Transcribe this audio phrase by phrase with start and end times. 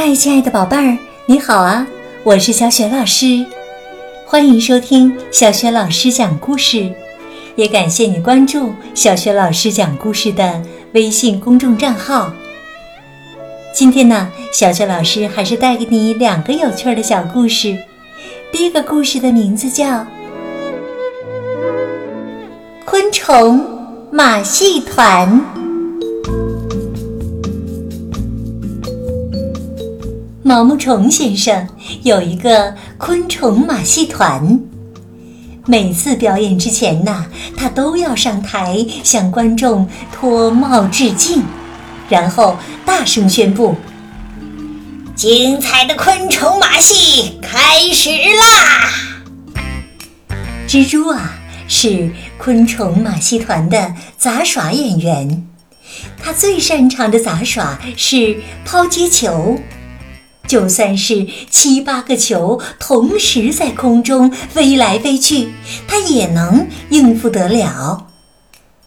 [0.00, 1.84] 嗨，亲爱的宝贝儿，你好啊！
[2.22, 3.44] 我是小雪老师，
[4.24, 6.88] 欢迎收听小雪老师讲故事，
[7.56, 12.32] 也感谢你关注小雪老师讲故事的微信公众账号。
[13.74, 17.76] 今天呢，小雪老师还是带给你两个有趣的小故事。
[18.52, 19.84] 第一个故事的名字叫
[22.84, 23.66] 《昆虫
[24.12, 25.44] 马戏团》。
[30.48, 31.68] 毛毛虫先生
[32.04, 34.58] 有一个昆虫马戏团。
[35.66, 41.42] 每次表演之前呢，他都要上台向观众脱帽致敬，
[42.08, 43.76] 然后大声宣布
[45.14, 48.88] ：“精彩的昆虫马戏开始啦！”
[50.66, 51.34] 蜘蛛啊，
[51.68, 55.46] 是昆虫马戏团的杂耍演员，
[56.16, 59.60] 他最擅长的杂耍是抛接球。
[60.48, 65.50] 就算是七八个球同时在空中飞来飞去，
[65.86, 68.08] 它也能应付得了。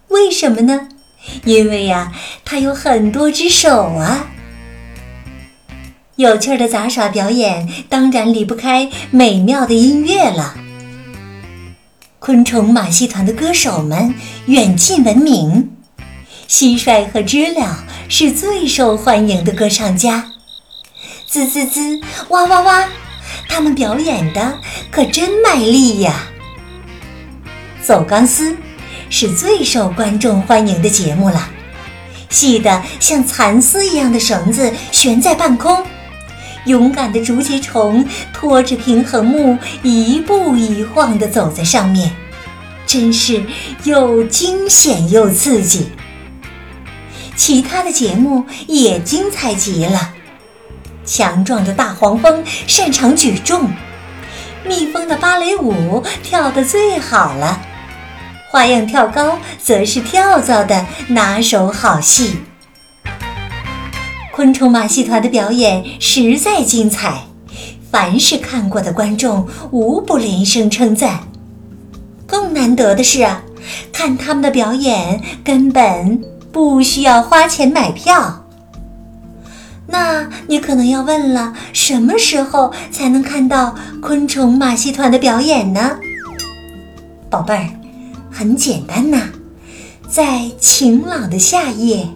[0.09, 0.89] 为什么呢？
[1.45, 2.11] 因为呀，
[2.43, 4.31] 它有很多只手啊。
[6.15, 10.55] 有趣的杂耍表演当然离不开美妙的音乐了。
[12.19, 14.13] 昆虫马戏团的歌手们
[14.47, 15.71] 远近闻名，
[16.47, 20.25] 蟋蟀和知了是最受欢迎的歌唱家。
[21.31, 22.89] 滋滋滋，哇哇哇！
[23.47, 24.59] 他们表演的
[24.91, 26.27] 可真卖力呀。
[27.81, 28.53] 走钢丝
[29.09, 31.49] 是最受观众欢迎的节目了，
[32.29, 35.81] 细的像蚕丝一样的绳子悬在半空，
[36.65, 42.11] 勇敢的竹节虫拖着平衡木一步一晃地走在上面，
[42.85, 43.41] 真是
[43.85, 45.91] 又惊险又刺激。
[47.37, 50.15] 其他的节目也精彩极了。
[51.05, 53.69] 强壮的大黄蜂擅长举重，
[54.65, 57.61] 蜜蜂的芭蕾舞跳得最好了，
[58.49, 62.39] 花样跳高则是跳蚤的拿手好戏。
[64.31, 67.23] 昆虫马戏团的表演实在精彩，
[67.91, 71.19] 凡是看过的观众无不连声称赞。
[72.25, 73.43] 更难得的是啊，
[73.91, 78.40] 看他们的表演根本不需要花钱买票。
[79.91, 85.99] 那你可能要问了，什么时候才能看到昆虫马戏团的表演呢？
[87.29, 87.67] 宝贝儿，
[88.31, 89.29] 很简单呐，
[90.07, 92.07] 在晴朗的夏夜，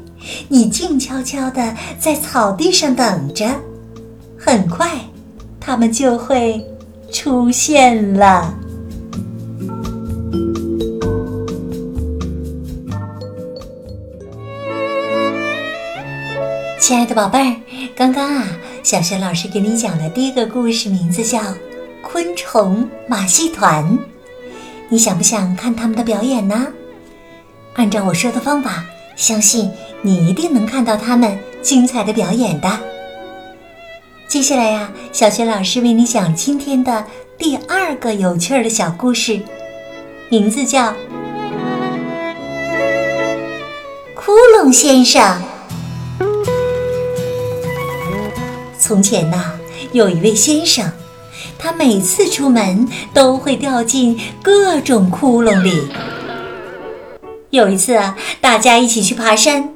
[0.47, 3.45] 你静悄悄地在草地上等着，
[4.37, 4.89] 很快，
[5.59, 6.65] 他们就会
[7.11, 8.53] 出现了。
[16.77, 17.55] 亲爱的宝贝儿，
[17.93, 18.47] 刚刚啊，
[18.81, 21.39] 小雪老师给你讲的第一个故事名字叫
[22.01, 23.83] 《昆虫马戏团》，
[24.89, 26.67] 你想不想看他们的表演呢？
[27.75, 28.85] 按照我说的方法，
[29.15, 29.69] 相信
[30.01, 32.79] 你一定能看到他们精彩的表演的。
[34.27, 37.05] 接下来呀，小雪老师为你讲今天的
[37.37, 39.41] 第二个有趣儿的小故事，
[40.29, 40.87] 名字叫
[44.15, 45.21] 《窟窿先生》。
[48.85, 49.53] 从前呐，
[49.93, 50.91] 有一位先生，
[51.57, 55.87] 他每次出门都会掉进各种窟窿里。
[57.49, 59.73] 有一次啊，大家一起去爬山，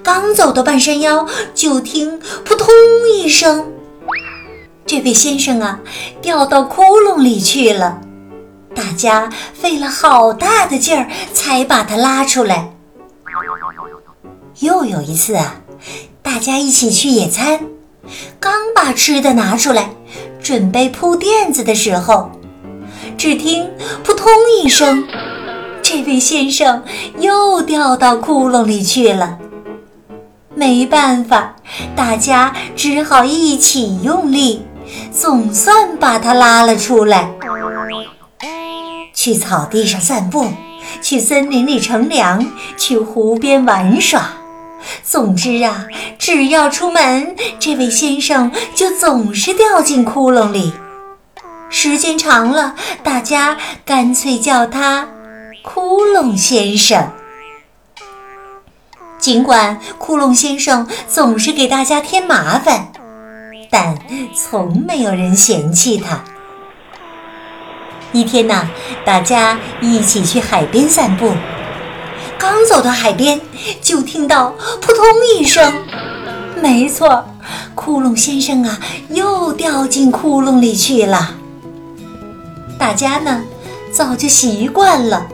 [0.00, 2.68] 刚走到半山腰，就听扑通
[3.12, 3.66] 一声，
[4.86, 5.80] 这位先生啊，
[6.20, 8.00] 掉到窟窿里去了。
[8.76, 12.72] 大家费了好大的劲儿才把他拉出来。
[14.60, 15.56] 又有一次啊，
[16.22, 17.71] 大家一起去野餐。
[18.40, 19.90] 刚把吃的拿出来，
[20.42, 22.30] 准备铺垫子的时候，
[23.16, 23.70] 只听
[24.02, 24.28] “扑通”
[24.62, 25.06] 一声，
[25.82, 26.82] 这位先生
[27.18, 29.38] 又掉到窟窿里去了。
[30.54, 31.56] 没办法，
[31.96, 34.62] 大家只好一起用力，
[35.10, 37.30] 总算把他拉了出来。
[39.14, 40.48] 去草地上散步，
[41.00, 42.44] 去森林里乘凉，
[42.76, 44.32] 去湖边玩耍。
[45.02, 45.86] 总之啊，
[46.18, 50.72] 只要出门，这位先生就总是掉进窟窿里。
[51.70, 55.08] 时间长了，大家干脆叫他
[55.64, 57.10] “窟窿先生”。
[59.18, 62.92] 尽管窟窿先生总是给大家添麻烦，
[63.70, 63.96] 但
[64.34, 66.24] 从没有人嫌弃他。
[68.12, 68.68] 一天呐，
[69.06, 71.32] 大家一起去海边散步。
[72.42, 73.40] 刚走到海边，
[73.80, 75.06] 就听到扑通
[75.38, 75.72] 一声。
[76.60, 77.24] 没错，
[77.76, 78.80] 窟窿先生啊，
[79.10, 81.36] 又掉进窟窿里去了。
[82.76, 83.44] 大家呢，
[83.92, 85.28] 早就习惯了，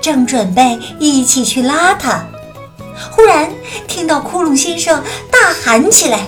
[0.00, 2.26] 正准备一起去拉他，
[3.12, 3.52] 忽然
[3.86, 5.00] 听到窟窿先生
[5.30, 6.26] 大喊起来：“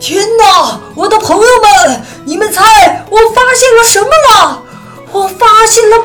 [0.00, 1.44] 天哪，我的朋友
[1.86, 4.62] 们，你们猜我发现了什么了？
[5.12, 6.00] 我发现了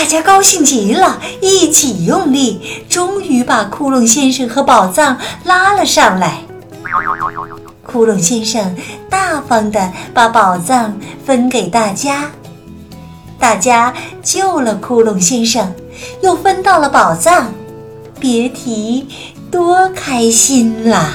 [0.00, 2.58] 大家高兴极了，一起用力，
[2.88, 6.38] 终于把窟窿先生和宝藏拉了上来。
[7.82, 8.74] 窟窿先生
[9.10, 12.30] 大方地把宝藏分给大家，
[13.38, 13.92] 大家
[14.22, 15.70] 救了窟窿先生，
[16.22, 17.52] 又分到了宝藏，
[18.18, 19.06] 别提
[19.50, 21.12] 多开心啦！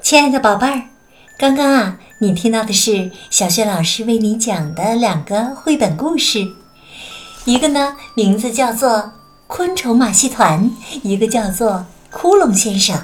[0.00, 0.82] 亲爱的宝贝儿，
[1.38, 1.98] 刚刚啊。
[2.18, 6.48] 你听到的是小雪老师为你讲的两个绘本故事，
[7.44, 8.90] 一个呢名字叫做
[9.46, 10.70] 《昆虫马戏团》，
[11.02, 11.72] 一个叫做
[12.10, 12.96] 《窟窿先生》。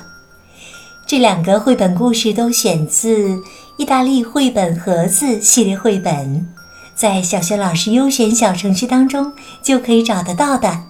[1.06, 3.42] 这两个绘本故事都选自
[3.76, 6.48] 意大利绘本盒子系列绘本，
[6.94, 10.84] 在小雪老师优选小程序当中就可以找得到的。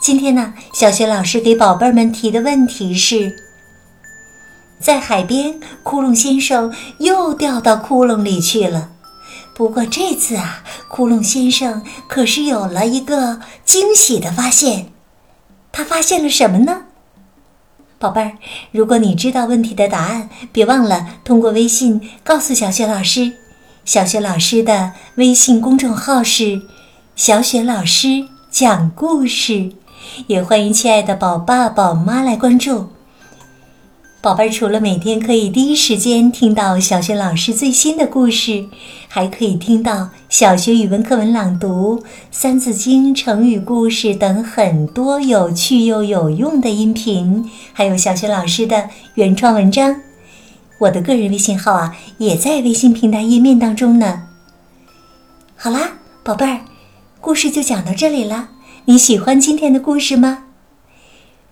[0.00, 3.51] 今天呢，小雪老师给宝贝们提的问题是。
[4.82, 8.90] 在海边，窟窿先生又掉到窟窿里去了。
[9.54, 14.88] 不过这次啊，窟窿先生可是有了一个惊喜的发现。
[15.70, 16.82] 他发现了什么呢？
[17.98, 18.32] 宝贝儿，
[18.72, 23.34] 如果你知道问题的答案，别忘了通过微信告诉小雪老师。
[23.84, 26.62] 小雪老师的微信公众号是
[27.14, 29.72] “小雪老师讲故事”，
[30.26, 32.88] 也欢迎亲爱的宝爸宝妈来关注。
[34.22, 38.66] 宝贝儿，除了每天可以第一时间听到小学老师最新的故事，
[39.08, 41.98] 还可以听到小学语文课文朗读、
[42.30, 50.00] 《三字经》成语故事等很多有趣又有用的音频，还有小学老师的原创文章。
[50.78, 54.28] 我的个人微信号啊，也在微信平台页面当中呢。
[55.56, 56.60] 好啦，宝贝儿，
[57.20, 58.50] 故事就讲到这里了。
[58.84, 60.44] 你喜欢今天的故事吗？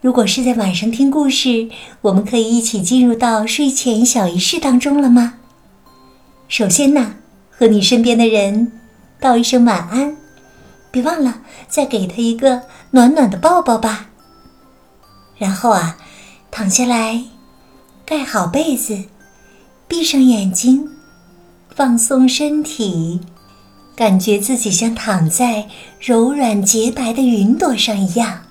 [0.01, 1.69] 如果是在晚上听故事，
[2.01, 5.35] 我们可以一起进入到睡前小仪式当中了吗？
[6.49, 7.17] 首先呢，
[7.51, 8.73] 和你身边的人
[9.21, 10.17] 道一声晚安，
[10.91, 12.63] 别忘了再给他一个
[12.93, 14.07] 暖暖的抱抱吧。
[15.37, 15.99] 然后啊，
[16.51, 17.23] 躺下来，
[18.07, 19.05] 盖好被子，
[19.87, 20.89] 闭上眼睛，
[21.75, 23.21] 放松身体，
[23.95, 25.69] 感觉自己像躺在
[26.01, 28.45] 柔软洁白的云朵上一样。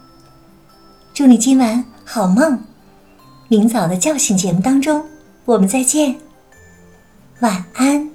[1.20, 2.58] 祝你今晚好梦，
[3.50, 5.04] 明早的叫醒节目当中，
[5.44, 6.16] 我们再见，
[7.42, 8.09] 晚安。